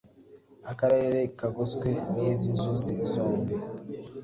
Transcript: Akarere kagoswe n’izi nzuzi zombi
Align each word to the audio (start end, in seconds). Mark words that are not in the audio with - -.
Akarere 0.71 1.19
kagoswe 1.39 1.89
n’izi 2.13 2.49
nzuzi 2.55 2.93
zombi 3.11 3.55